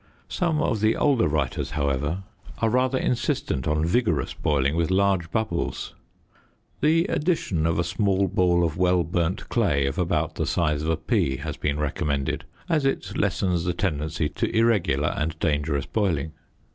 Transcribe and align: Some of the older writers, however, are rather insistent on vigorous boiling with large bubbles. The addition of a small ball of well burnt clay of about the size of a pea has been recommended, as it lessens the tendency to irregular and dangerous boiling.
Some 0.29 0.63
of 0.63 0.79
the 0.79 0.95
older 0.95 1.27
writers, 1.27 1.69
however, 1.77 2.23
are 2.57 2.71
rather 2.71 2.97
insistent 2.97 3.67
on 3.67 3.85
vigorous 3.85 4.33
boiling 4.33 4.75
with 4.75 4.89
large 4.89 5.29
bubbles. 5.29 5.93
The 6.79 7.05
addition 7.05 7.67
of 7.67 7.77
a 7.77 7.83
small 7.83 8.27
ball 8.27 8.63
of 8.63 8.77
well 8.79 9.03
burnt 9.03 9.47
clay 9.49 9.85
of 9.85 9.99
about 9.99 10.33
the 10.33 10.47
size 10.47 10.81
of 10.81 10.89
a 10.89 10.97
pea 10.97 11.37
has 11.37 11.55
been 11.55 11.77
recommended, 11.79 12.45
as 12.67 12.83
it 12.83 13.15
lessens 13.15 13.63
the 13.63 13.73
tendency 13.75 14.27
to 14.29 14.49
irregular 14.57 15.09
and 15.09 15.37
dangerous 15.37 15.85
boiling. 15.85 16.31